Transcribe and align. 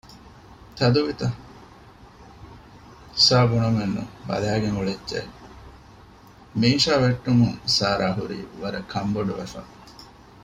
ތަދުވިތަ؟ 0.77 1.27
ސާ 3.25 3.37
ބުނަމެއްނު 3.49 4.03
ބަލައިގެން 4.27 4.77
އުޅެއްޗޭ! 4.77 5.19
މީޝާ 6.59 6.93
ވެއްޓުމުން 7.03 7.57
ސާރާ 7.75 8.07
ހުރީ 8.17 8.39
ވަރަށް 8.61 8.89
ކަންބޮޑުވެފަ 8.93 9.61